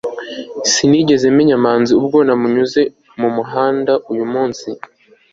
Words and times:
sinigeze 0.71 1.25
menya 1.37 1.57
manzi 1.65 1.91
ubwo 1.99 2.17
namunyuze 2.27 2.81
mumuhanda 3.19 3.93
uyumunsi 4.11 4.69